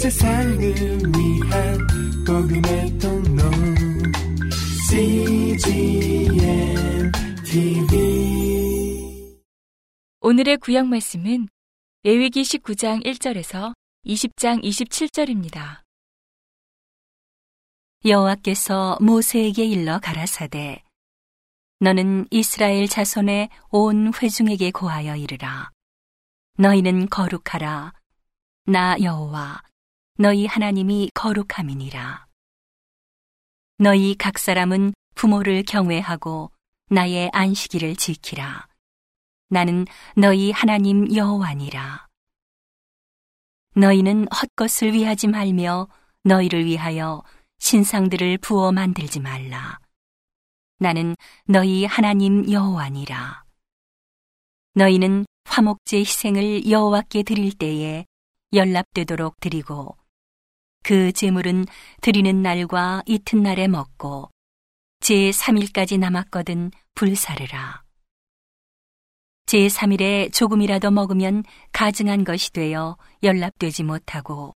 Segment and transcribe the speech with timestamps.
[0.00, 1.78] 세상을 위한
[2.26, 3.42] 복음의 통로.
[4.88, 6.32] CGM
[7.44, 9.36] TV
[10.22, 11.48] 오늘의 구약 말씀은
[12.04, 13.74] 레위기 19장 1절에서
[14.06, 15.82] 20장 27절입니다.
[18.06, 20.82] 여호와께서 모세에게 일러 가라사대
[21.80, 25.68] 너는 이스라엘 자손의 온 회중에게 고하여 이르라.
[26.56, 27.92] 너희는 거룩하라.
[28.64, 29.60] 나 여호와
[30.20, 32.26] 너희 하나님이 거룩함이니라.
[33.78, 36.52] 너희 각 사람은 부모를 경외하고
[36.90, 38.68] 나의 안식일을 지키라.
[39.48, 42.06] 나는 너희 하나님 여호와니라.
[43.76, 45.88] 너희는 헛것을 위하지 말며
[46.24, 47.22] 너희를 위하여
[47.58, 49.80] 신상들을 부어 만들지 말라.
[50.80, 51.16] 나는
[51.46, 53.42] 너희 하나님 여호와니라.
[54.74, 58.04] 너희는 화목제 희생을 여호와께 드릴 때에
[58.52, 59.96] 연락되도록 드리고
[60.82, 61.66] 그 제물은
[62.00, 64.30] 드리는 날과 이튿날에 먹고
[65.00, 67.82] 제 3일까지 남았거든 불사르라.
[69.46, 71.42] 제 3일에 조금이라도 먹으면
[71.72, 74.54] 가증한 것이 되어 연락되지 못하고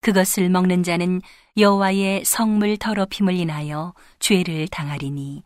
[0.00, 1.20] 그것을 먹는 자는
[1.58, 5.42] 여호와의 성물 더럽힘을 인하여 죄를 당하리니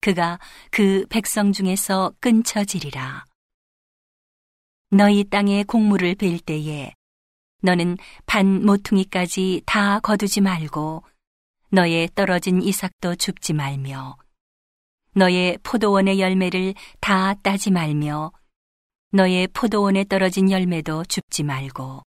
[0.00, 0.38] 그가
[0.70, 3.26] 그 백성 중에서 끊쳐지리라.
[4.90, 6.92] 너희 땅에 곡물을 벨 때에
[7.62, 7.96] 너는
[8.26, 11.04] 반 모퉁이까지 다 거두지 말고
[11.70, 14.16] 너의 떨어진 이삭도 줍지 말며
[15.14, 18.32] 너의 포도원의 열매를 다 따지 말며
[19.12, 22.02] 너의 포도원에 떨어진 열매도 줍지 말고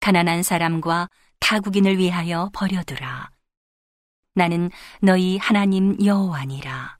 [0.00, 1.08] 가난한 사람과
[1.40, 3.30] 타국인을 위하여 버려두라.
[4.34, 6.98] 나는 너희 하나님 여호와니라.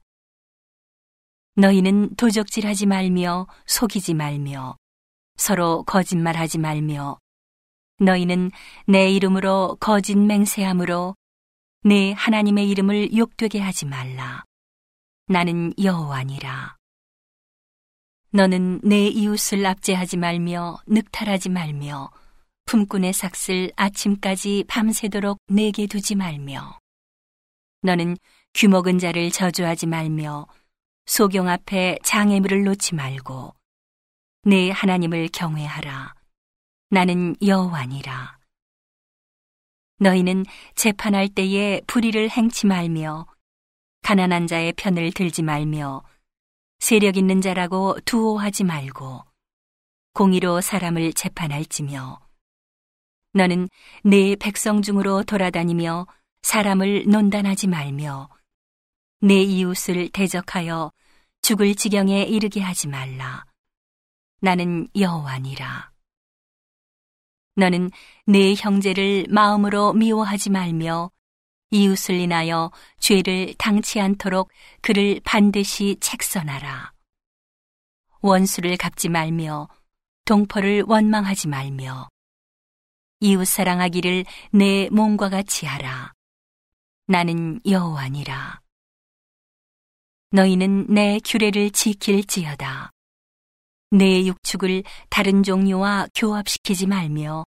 [1.55, 4.77] 너희는 도적질하지 말며 속이지 말며
[5.35, 7.17] 서로 거짓말하지 말며
[7.99, 8.51] 너희는
[8.87, 11.15] 내 이름으로 거짓 맹세함으로
[11.83, 14.43] 내 하나님의 이름을 욕되게 하지 말라.
[15.27, 16.77] 나는 여호와니라.
[18.31, 22.11] 너는 내 이웃을 압제하지 말며 늑탈하지 말며
[22.65, 26.77] 품꾼의 삭슬 아침까지 밤새도록 내게 두지 말며
[27.81, 28.17] 너는
[28.53, 30.45] 규먹은 자를 저주하지 말며
[31.07, 33.55] 소경 앞에 장애물을 놓지 말고
[34.43, 36.13] 내 하나님을 경외하라
[36.89, 38.39] 나는 여호와니라
[39.99, 40.45] 너희는
[40.75, 43.27] 재판할 때에 불의를 행치 말며
[44.01, 46.03] 가난한 자의 편을 들지 말며
[46.79, 49.23] 세력 있는 자라고 두호하지 말고
[50.13, 52.19] 공의로 사람을 재판할지며
[53.33, 53.69] 너는
[54.03, 56.07] 내 백성 중으로 돌아다니며
[56.41, 58.29] 사람을 논단하지 말며
[59.21, 60.91] 내 이웃을 대적하여
[61.41, 63.45] 죽을 지경에 이르게 하지 말라.
[64.41, 65.91] 나는 여호와니라.
[67.59, 67.91] 너는
[68.25, 71.11] 내 형제를 마음으로 미워하지 말며
[71.71, 74.49] 이웃을 인하여 죄를 당치 않도록
[74.81, 76.93] 그를 반드시 책선하라.
[78.21, 79.67] 원수를 갚지 말며
[80.23, 82.07] 동포를 원망하지 말며
[83.19, 86.13] 이웃 사랑하기를 내 몸과 같이 하라.
[87.07, 88.61] 나는 여호와니라.
[90.31, 92.91] 너희는 내 규례를 지킬지어다.
[93.91, 97.43] 내 육축을 다른 종류와 교합시키지 말며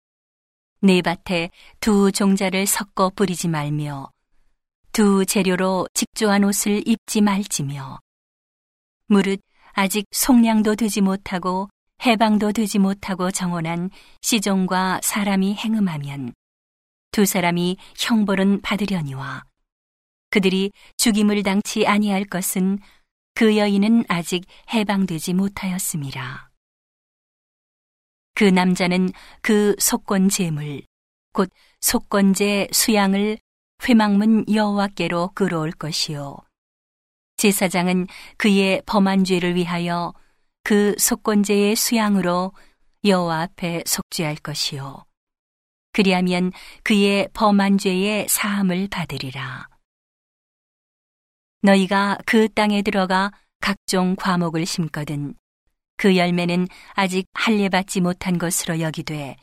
[0.81, 1.49] 내 밭에
[1.79, 4.11] 두 종자를 섞어 뿌리지 말며
[4.91, 7.99] 두 재료로 직조한 옷을 입지 말지며
[9.07, 9.39] 무릇
[9.73, 11.69] 아직 속량도 되지 못하고
[12.05, 13.89] 해방도 되지 못하고 정원한
[14.21, 16.33] 시종과 사람이 행음하면
[17.11, 19.43] 두 사람이 형벌은 받으려니와
[20.29, 22.79] 그들이 죽임을 당치 아니할 것은
[23.33, 26.46] 그 여인은 아직 해방되지 못하였습니다.
[28.37, 29.09] 그 남자는
[29.41, 30.83] 그 속건 제물
[31.33, 31.49] 곧
[31.81, 33.39] 속건제 수양을
[33.83, 36.37] 회망문 여호와께로 끌어올 것이요.
[37.37, 38.05] 제사장은
[38.37, 40.13] 그의 범한 죄를 위하여
[40.63, 42.53] 그 속건제의 수양으로
[43.03, 45.03] 여호와 앞에 속죄할 것이요.
[45.91, 46.51] 그리하면
[46.83, 49.67] 그의 범한 죄의 사함을 받으리라.
[51.63, 53.31] 너희가 그 땅에 들어가
[53.61, 55.33] 각종 과목을 심거든
[55.97, 59.35] 그 열매는 아직 할례받지 못한 것으로 여기되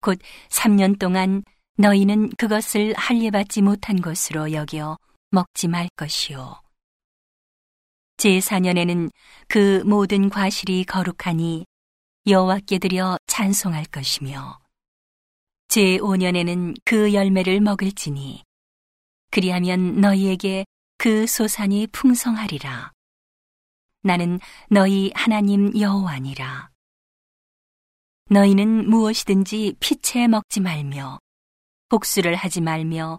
[0.00, 0.18] 곧
[0.50, 1.42] 3년 동안
[1.76, 4.98] 너희는 그것을 할례받지 못한 것으로 여겨
[5.30, 6.60] 먹지 말 것이요.
[8.16, 9.10] 제4년에는
[9.48, 11.64] 그 모든 과실이 거룩하니
[12.26, 14.58] 여호와께 드려 찬송할 것이며
[15.68, 18.42] 제5년에는 그 열매를 먹을지니
[19.30, 20.64] 그리하면 너희에게
[20.96, 22.92] 그 소산이 풍성하리라
[24.04, 26.70] 나는 너희 하나님 여호와니라
[28.28, 31.18] 너희는 무엇이든지 피채 먹지 말며
[31.88, 33.18] 복수를 하지 말며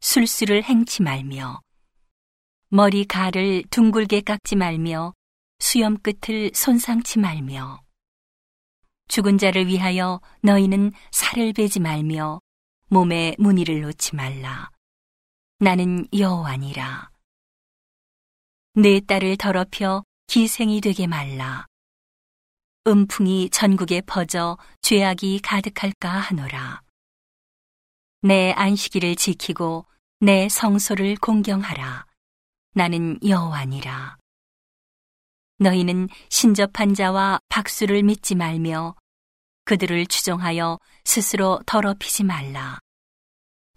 [0.00, 1.60] 술수를 행치 말며
[2.68, 5.14] 머리 가를 둥글게 깎지 말며
[5.60, 7.80] 수염 끝을 손상치 말며
[9.06, 12.40] 죽은 자를 위하여 너희는 살을 베지 말며
[12.88, 14.70] 몸에 무늬를 놓지 말라.
[15.58, 17.10] 나는 여호와니라.
[18.74, 21.66] 내 딸을 더럽혀 기생이 되게 말라.
[22.86, 26.82] 음풍이 전국에 퍼져 죄악이 가득할까 하노라.
[28.22, 29.86] 내 안식일을 지키고
[30.20, 32.06] 내 성소를 공경하라.
[32.74, 34.16] 나는 여호와니라.
[35.58, 38.96] 너희는 신접한 자와 박수를 믿지 말며
[39.64, 42.80] 그들을 추종하여 스스로 더럽히지 말라.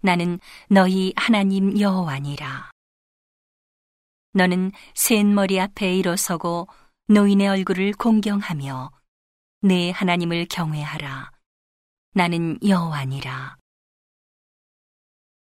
[0.02, 2.70] 나는 너희 하나님 여호와니라.
[4.32, 6.68] 너는 센 머리 앞에 일어서고
[7.08, 8.90] 노인의 얼굴을 공경하며
[9.62, 11.30] 내 하나님을 경외하라.
[12.12, 13.56] 나는 여호와니라.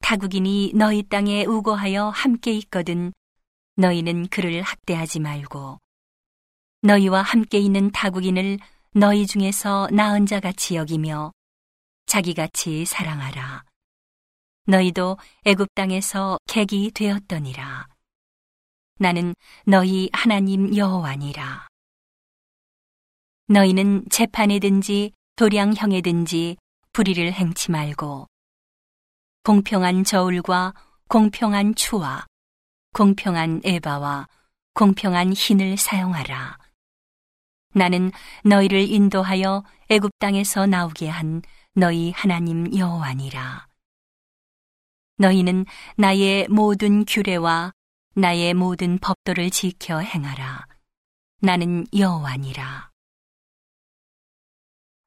[0.00, 3.12] 타국인이 너희 땅에 우거하여 함께 있거든
[3.76, 5.78] 너희는 그를 학대하지 말고
[6.82, 8.58] 너희와 함께 있는 타국인을
[8.92, 11.32] 너희 중에서 나은 자 같이 여기며
[12.06, 13.64] 자기같이 사랑하라.
[14.66, 15.16] 너희도
[15.46, 17.93] 애굽 땅에서 객이 되었더니라.
[18.96, 19.34] 나는
[19.66, 21.66] 너희 하나님 여호와니라.
[23.48, 26.56] 너희는 재판에든지 도량형에든지
[26.92, 28.28] 불의를 행치 말고
[29.42, 30.74] 공평한 저울과
[31.08, 32.24] 공평한 추와
[32.92, 34.28] 공평한 에바와
[34.74, 36.58] 공평한 흰을 사용하라.
[37.74, 38.12] 나는
[38.44, 41.42] 너희를 인도하여 애굽 땅에서 나오게 한
[41.74, 43.66] 너희 하나님 여호와니라.
[45.16, 45.66] 너희는
[45.96, 47.72] 나의 모든 규례와
[48.16, 50.66] 나의 모든 법도를 지켜 행하라.
[51.40, 52.90] 나는 여호와니라.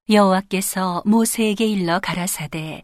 [0.10, 2.84] 여호와께서 모세에게 일러 가라사대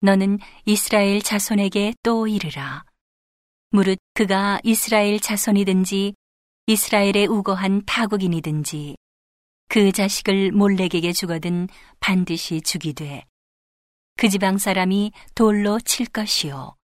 [0.00, 2.84] 너는 이스라엘 자손에게 또 이르라.
[3.70, 6.14] 무릇 그가 이스라엘 자손이든지
[6.66, 8.96] 이스라엘에 우거한 타국인이든지
[9.68, 11.68] 그 자식을 몰렉에게 주거든
[12.00, 13.24] 반드시 죽이되
[14.16, 16.74] 그 지방 사람이 돌로 칠 것이요.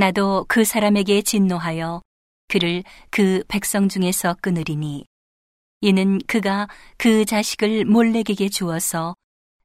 [0.00, 2.00] 나도 그 사람에게 진노하여
[2.48, 5.04] 그를 그 백성 중에서 끊으리니
[5.82, 9.14] 이는 그가 그 자식을 몰렉에게 주어서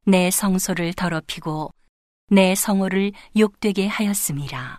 [0.04, 1.72] 내 성소를 더럽히고
[2.28, 4.78] 내 성호를 욕되게 하였음이라.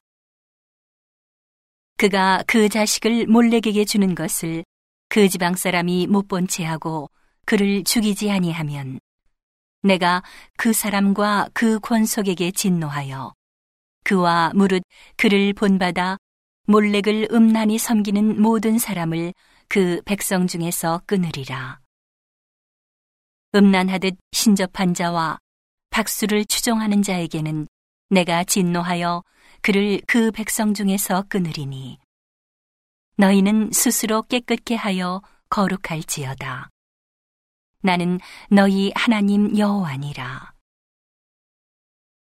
[1.97, 4.63] 그가 그 자식을 몰렉에게 주는 것을
[5.09, 7.09] 그 지방 사람이 못 본 채하고
[7.47, 8.99] 그를 죽이지 아니하면
[9.81, 10.21] 내가
[10.55, 13.33] 그 사람과 그 권속에게 진노하여
[14.07, 14.83] 그와 무릇
[15.17, 16.15] 그를 본받아
[16.67, 19.33] 몰렉을 음란히 섬기는 모든 사람을
[19.67, 21.81] 그 백성 중에서 끊으리라.
[23.53, 25.39] 음란하듯 신접한 자와
[25.89, 27.67] 박수를 추종하는 자에게는
[28.09, 29.23] 내가 진노하여
[29.61, 31.99] 그를 그 백성 중에서 끊으리니
[33.17, 36.69] 너희는 스스로 깨끗게 하여 거룩할지어다.
[37.83, 40.56] 나는 너희 하나님 여호와니라.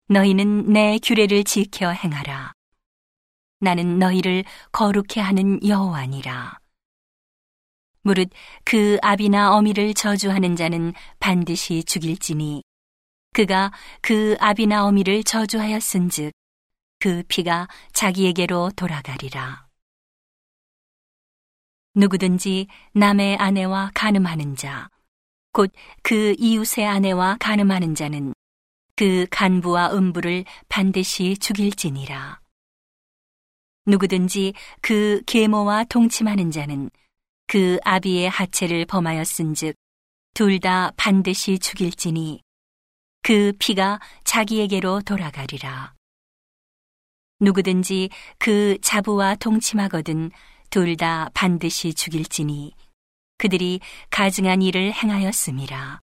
[0.08, 2.52] 너희는 내 규례를 지켜 행하라.
[3.58, 6.58] 나는 너희를 거룩해 하는 여호와니라.
[8.02, 8.30] 무릇
[8.64, 12.62] 그 아비나 어미를 저주하는 자는 반드시 죽일지니
[13.32, 16.32] 그가 그 아비나 어미를 저주하였은즉
[17.00, 19.66] 그 피가 자기에게로 돌아가리라.
[21.96, 24.88] 누구든지 남의 아내와 간음하는 자,
[25.52, 25.72] 곧
[26.02, 28.34] 그 이웃의 아내와 간음하는 자는
[28.96, 32.40] 그 간부와 음부를 반드시 죽일지니라.
[33.86, 36.90] 누구든지 그 계모와 동침하는 자는
[37.46, 39.76] 그 아비의 하체를 범하였은즉
[40.34, 42.42] 둘 다 반드시 죽일지니
[43.22, 45.94] 그 피가 자기에게로 돌아가리라.
[47.40, 50.30] 누구든지 그 자부와 동침하거든
[50.70, 52.72] 둘 다 반드시 죽일지니
[53.38, 56.00] 그들이 가증한 일을 행하였음이라.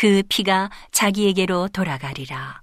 [0.00, 2.62] 그 피가 자기에게로 돌아가리라.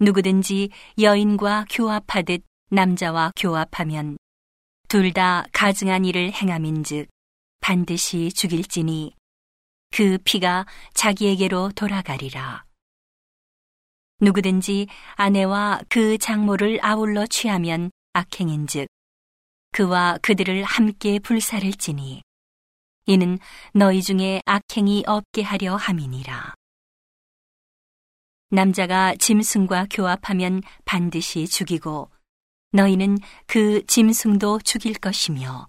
[0.00, 4.16] 누구든지 여인과 교합하듯 남자와 교합하면
[4.88, 7.08] 둘 다 가증한 일을 행함인즉
[7.60, 9.14] 반드시 죽일지니
[9.92, 12.64] 그 피가 자기에게로 돌아가리라.
[14.20, 18.88] 누구든지 아내와 그 장모를 아울러 취하면 악행인즉
[19.70, 22.22] 그와 그들을 함께 불사를지니
[23.10, 23.40] 이는
[23.74, 26.54] 너희 중에 악행이 없게 하려 함이니라.
[28.50, 32.08] 남자가 짐승과 교합하면 반드시 죽이고
[32.70, 35.66] 너희는 그 짐승도 죽일 것이며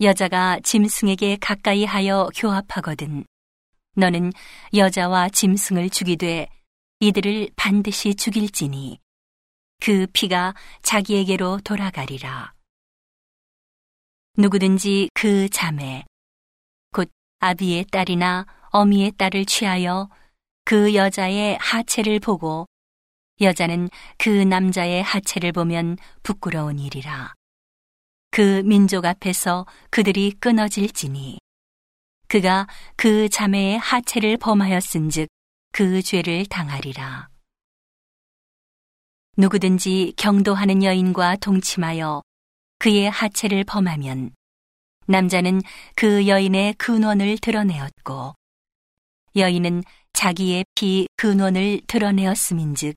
[0.00, 3.24] 여자가 짐승에게 가까이 하여 교합하거든
[3.94, 4.32] 너는
[4.74, 6.48] 여자와 짐승을 죽이되
[6.98, 8.98] 이들을 반드시 죽일지니
[9.80, 12.59] 그 피가 자기에게로 돌아가리라.
[14.38, 16.04] 누구든지 그 자매,
[16.92, 17.10] 곧
[17.40, 20.08] 아비의 딸이나 어미의 딸을 취하여
[20.64, 22.66] 그 여자의 하체를 보고
[23.40, 27.34] 여자는 그 남자의 하체를 보면 부끄러운 일이라.
[28.30, 31.38] 그 민족 앞에서 그들이 끊어질지니
[32.28, 35.28] 그가 그 자매의 하체를 범하였은즉
[35.72, 37.28] 그 죄를 당하리라.
[39.36, 42.22] 누구든지 경도하는 여인과 동침하여
[42.80, 44.30] 그의 하체를 범하면
[45.06, 45.60] 남자는
[45.94, 48.34] 그 여인의 근원을 드러내었고
[49.36, 49.84] 여인은
[50.14, 52.96] 자기의 피 근원을 드러내었음인즉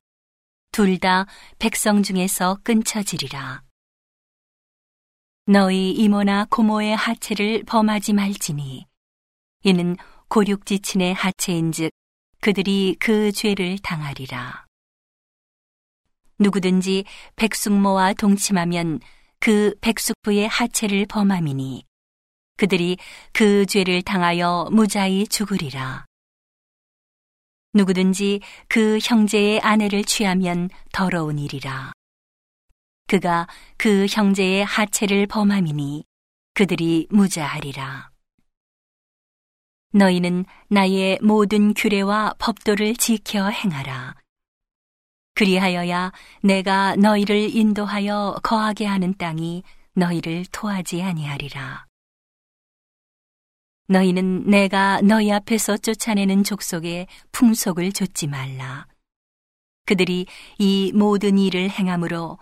[0.72, 1.26] 둘 다
[1.58, 3.62] 백성 중에서 끊쳐지리라.
[5.46, 8.86] 너희 이모나 고모의 하체를 범하지 말지니
[9.64, 9.96] 이는
[10.28, 11.92] 고륙지친의 하체인즉
[12.40, 14.64] 그들이 그 죄를 당하리라.
[16.38, 17.04] 누구든지
[17.36, 19.00] 백숙모와 동침하면
[19.44, 21.84] 그 백숙부의 하체를 범함이니
[22.56, 22.96] 그들이
[23.34, 26.06] 그 죄를 당하여 무자히 죽으리라.
[27.74, 31.92] 누구든지 그 형제의 아내를 취하면 더러운 일이라.
[33.06, 33.46] 그가
[33.76, 36.04] 그 형제의 하체를 범함이니
[36.54, 38.08] 그들이 무자하리라.
[39.92, 44.23] 너희는 나의 모든 규례와 법도를 지켜 행하라.
[45.34, 46.12] 그리하여야
[46.42, 49.62] 내가 너희를 인도하여 거하게 하는 땅이
[49.94, 51.86] 너희를 토하지 아니하리라.
[53.86, 58.86] 너희는 내가 너희 앞에서 쫓아내는 족속에 풍속을 좇지 말라.
[59.86, 60.26] 그들이
[60.58, 62.38] 이 모든 일을 행함으로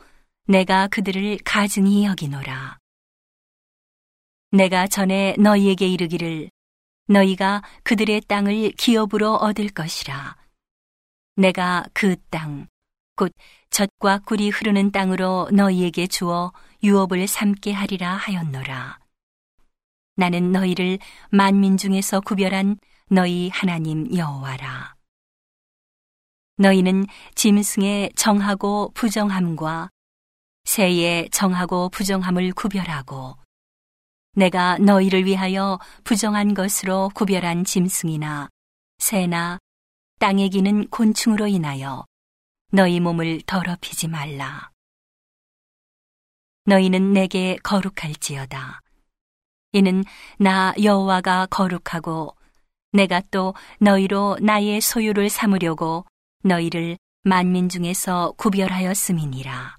[0.46, 2.78] 내가 그들을 가증히 여기노라.
[4.52, 6.50] 내가 전에 너희에게 이르기를
[7.08, 10.36] 너희가 그들의 땅을 기업으로 얻을 것이라.
[11.36, 12.68] 내가 그 땅,
[13.16, 13.32] 곧
[13.70, 16.52] 젖과 꿀이 흐르는 땅으로 너희에게 주어
[16.82, 18.98] 유업을 삼게 하리라 하였노라.
[20.16, 20.98] 나는 너희를
[21.30, 22.78] 만민 중에서 구별한
[23.08, 24.94] 너희 하나님 여호와라.
[26.56, 29.90] 너희는 짐승의 정하고 부정함과
[30.64, 33.36] 새의 정하고 부정함을 구별하고
[34.34, 38.48] 내가 너희를 위하여 부정한 것으로 구별한 짐승이나
[38.98, 39.58] 새나
[40.18, 42.04] 땅에 기는 곤충으로 인하여
[42.74, 44.70] 너희 몸을 더럽히지 말라.
[46.64, 48.80] 너희는 내게 거룩할지어다.
[49.72, 50.02] 이는
[50.38, 52.34] 나 여호와가 거룩하고
[52.92, 56.06] 내가 또 너희로 나의 소유를 삼으려고
[56.44, 59.76] 너희를 만민 중에서 구별하였음이니라.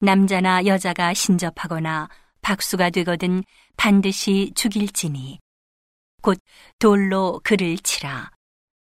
[0.00, 2.08] 남자나 여자가 신접하거나
[2.40, 3.44] 박수가 되거든
[3.76, 5.38] 반드시 죽일지니
[6.22, 6.38] 곧
[6.78, 8.35] 돌로 그를 치라.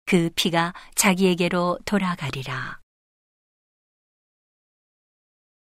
[0.07, 2.81] 그 피가 자기에게로 돌아가리라.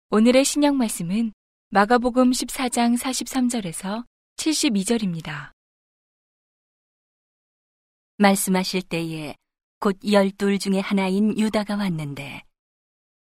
[0.10, 1.32] 오늘의 신약 말씀은
[1.70, 5.54] 마가복음 14장 43절에서 72절입니다.
[8.18, 9.36] 말씀하실 때에
[9.80, 12.44] 곧 열둘 중에 하나인 유다가 왔는데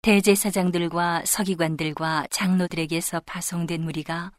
[0.01, 4.33] 대제사장들과 서기관들과 장로들에게서 파송된 무리가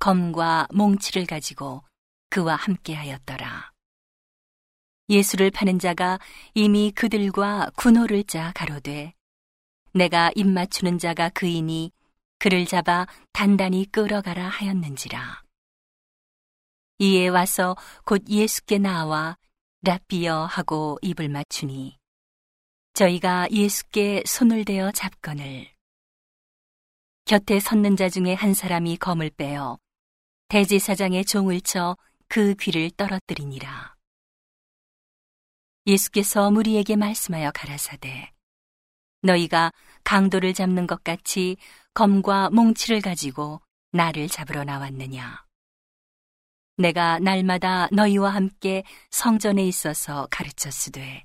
[0.00, 1.84] 검과 몽치를 가지고
[2.30, 3.73] 그와 함께 하였더라.
[5.08, 6.18] 예수를 파는 자가
[6.54, 9.14] 이미 그들과 군호를 짜 가로되
[9.92, 11.92] 내가 입 맞추는 자가 그이니
[12.38, 15.42] 그를 잡아 단단히 끌어가라 하였는지라.
[16.98, 19.36] 이에 와서 곧 예수께 나와
[19.82, 21.98] 라비어 하고 입을 맞추니
[22.94, 25.68] 저희가 예수께 손을 대어 잡건을
[27.24, 29.78] 곁에 섰는 자 중에 한 사람이 검을 빼어
[30.48, 31.96] 대제사장의 종을 쳐
[32.28, 33.93] 그 귀를 떨어뜨리니라.
[35.86, 38.32] 예수께서 무리에게 말씀하여 가라사대
[39.22, 39.72] 너희가
[40.04, 41.56] 강도를 잡는 것 같이
[41.94, 43.60] 검과 몽치를 가지고
[43.92, 45.44] 나를 잡으러 나왔느냐.
[46.76, 51.24] 내가 날마다 너희와 함께 성전에 있어서 가르쳤으되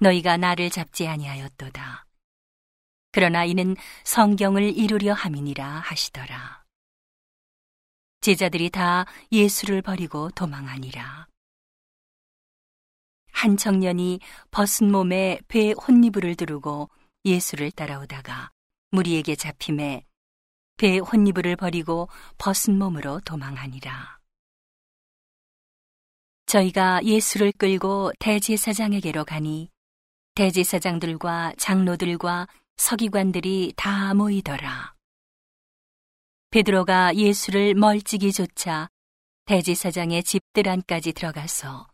[0.00, 2.06] 너희가 나를 잡지 아니하였도다.
[3.12, 6.64] 그러나 이는 성경을 이루려 함이니라 하시더라.
[8.20, 11.29] 제자들이 다 예수를 버리고 도망하니라.
[13.32, 14.20] 한 청년이
[14.50, 16.90] 벗은 몸에 배 혼니부를 두르고
[17.24, 18.50] 예수를 따라오다가
[18.90, 20.04] 무리에게 잡힘에
[20.76, 22.08] 배 혼니부를 버리고
[22.38, 24.18] 벗은 몸으로 도망하니라.
[26.46, 29.70] 저희가 예수를 끌고 대제사장에게로 가니
[30.34, 34.94] 대제사장들과 장로들과 서기관들이 다 모이더라.
[36.50, 38.88] 베드로가 예수를 멀찍이 쫓아
[39.44, 41.89] 대제사장의 집들 안까지 들어가서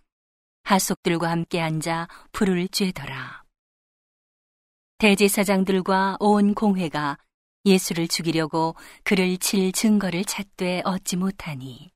[0.66, 3.42] 하속들과 함께 앉아 불을 쬐더라.
[4.99, 7.18] 대제사장들과 온 공회가
[7.64, 11.92] 예수를 죽이려고 그를 칠 증거를 찾되 얻지 못하니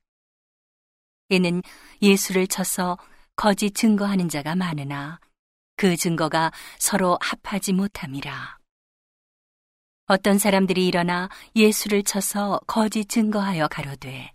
[1.29, 1.61] 이는
[2.01, 2.97] 예수를 쳐서
[3.35, 5.19] 거짓 증거하는 자가 많으나
[5.75, 8.57] 그 증거가 서로 합하지 못함이라.
[10.07, 14.31] 어떤 사람들이 일어나 예수를 쳐서 거짓 증거하여 가로되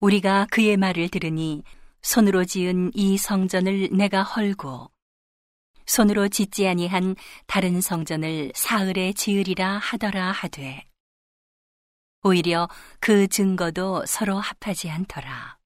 [0.00, 1.64] 우리가 그의 말을 들으니
[2.02, 4.90] 손으로 지은 이 성전을 내가 헐고
[5.86, 7.16] 손으로 짓지 아니한
[7.46, 10.86] 다른 성전을 사흘에 지으리라 하더라 하되
[12.24, 12.68] 오히려
[13.00, 15.58] 그 증거도 서로 합하지 않더라.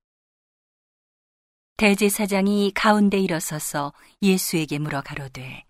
[1.77, 5.65] 대제사장이 가운데 일어서서 예수에게 물어 가로되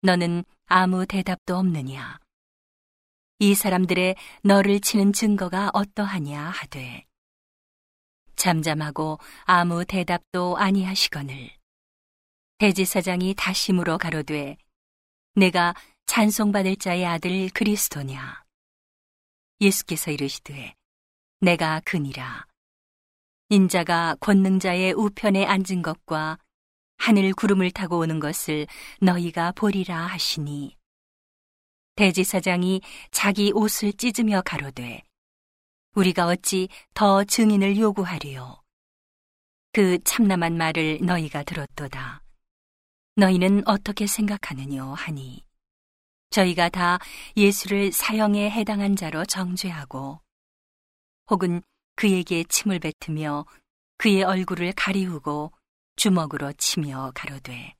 [0.00, 2.18] 너는 아무 대답도 없느냐
[3.38, 7.07] 이 사람들의 너를 치는 증거가 어떠하냐 하되
[8.38, 11.50] 잠잠하고 아무 대답도 아니하시거늘.
[12.58, 14.56] 대제사장이 다시 물어 가로되
[15.34, 15.74] 내가
[16.06, 18.44] 찬송받을 자의 아들 그리스도냐?
[19.60, 20.74] 예수께서 이르시되
[21.40, 22.46] 내가 그니라.
[23.50, 26.38] 인자가 권능자의 우편에 앉은 것과
[26.96, 28.66] 하늘 구름을 타고 오는 것을
[29.00, 30.76] 너희가 보리라 하시니.
[31.96, 32.80] 대제사장이
[33.10, 35.02] 자기 옷을 찢으며 가로되
[35.94, 38.62] 우리가 어찌 더 증인을 요구하리요?
[39.72, 42.22] 그 참남한 말을 너희가 들었도다.
[43.16, 45.44] 너희는 어떻게 생각하느뇨 하니?
[46.30, 46.98] 저희가 다
[47.36, 50.20] 예수를 사형에 해당한 자로 정죄하고
[51.30, 51.62] 혹은
[51.96, 53.44] 그에게 침을 뱉으며
[53.96, 55.52] 그의 얼굴을 가리우고
[55.96, 57.74] 주먹으로 치며 가로되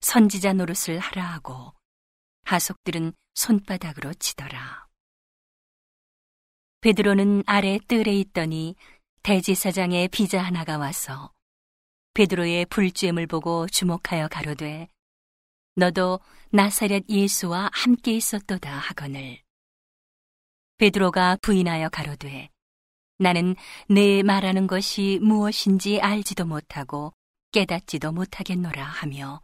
[0.00, 1.72] 선지자 노릇을 하라 하고
[2.44, 4.91] 하속들은 손바닥으로 치더라.
[6.82, 8.74] 베드로는 아래 뜰에 있더니
[9.22, 11.30] 대지사장의 비자 하나가 와서
[12.14, 14.88] 베드로의 불죄음을 보고 주목하여 가로되
[15.76, 16.18] 너도
[16.50, 19.38] 나사렛 예수와 함께 있었도다 하거늘
[20.78, 22.48] 베드로가 부인하여 가로되
[23.18, 23.54] 나는
[23.88, 27.12] 내 말하는 것이 무엇인지 알지도 못하고
[27.52, 29.40] 깨닫지도 못하겠노라 하며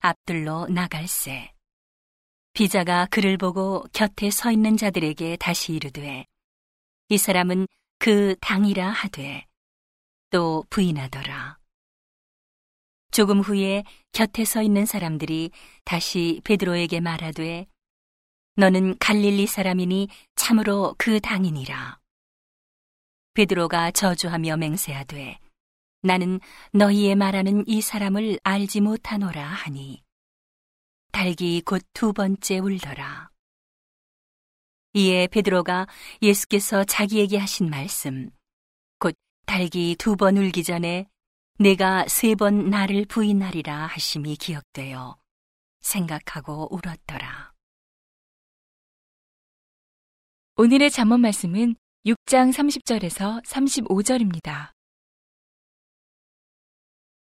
[0.00, 1.52] 앞들로 나갈세.
[2.54, 6.26] 비자가 그를 보고 곁에 서 있는 자들에게 다시 이르되
[7.12, 7.66] 이 사람은
[7.98, 9.46] 그 당이라 하되
[10.30, 11.58] 또 부인하더라.
[13.10, 15.50] 조금 후에 곁에 서 있는 사람들이
[15.84, 17.66] 다시 베드로에게 말하되
[18.56, 22.00] 너는 갈릴리 사람이니 참으로 그 당이니라.
[23.34, 25.38] 베드로가 저주하며 맹세하되
[26.00, 26.40] 나는
[26.72, 30.02] 너희의 말하는 이 사람을 알지 못하노라 하니
[31.12, 33.31] 달기 곧 두 번째 울더라.
[34.94, 35.86] 이에 베드로가
[36.20, 38.30] 예수께서 자기에게 하신 말씀
[38.98, 39.14] 곧
[39.46, 41.06] 달기 두 번 울기 전에
[41.58, 45.16] 내가 세 번 나를 부인하리라 하심이 기억되어
[45.80, 47.52] 생각하고 울었더라.
[50.56, 54.72] 오늘의 잠언 말씀은 6장 30절에서 35절입니다.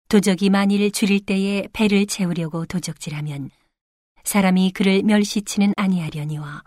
[0.08, 3.50] 도적이 만일 줄일 때에 배를 채우려고 도적질하면
[4.22, 6.62] 사람이 그를 멸시치는 아니하려니와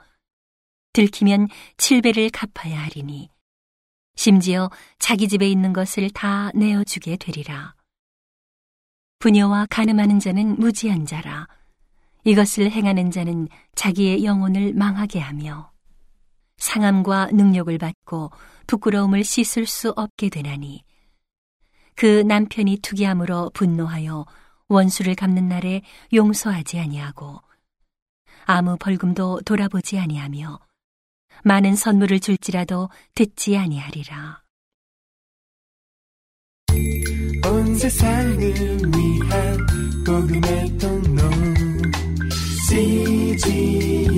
[1.00, 3.30] 들키면 칠배를 갚아야 하리니
[4.16, 7.74] 심지어 자기 집에 있는 것을 다 내어주게 되리라.
[9.20, 11.48] 부녀와 가늠하는 자는 무지한 자라.
[12.26, 15.72] 이것을 행하는 자는 자기의 영혼을 망하게 하며
[16.58, 18.32] 상함과 능력을 받고
[18.68, 20.84] 부끄러움을 씻을 수 없게 되나니
[21.96, 24.26] 그 남편이 투기함으로 분노하여
[24.68, 25.82] 원수를 갚는 날에
[26.12, 27.42] 용서하지 아니하고
[28.44, 30.60] 아무 벌금도 돌아보지 아니하며
[31.44, 34.42] 많은 선물을 줄지라도 듣지 아니하리라.
[37.46, 39.58] 온 세상을 위한
[40.06, 41.22] 복음의 통로
[42.70, 44.12] CGM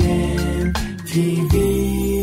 [1.05, 2.20] TV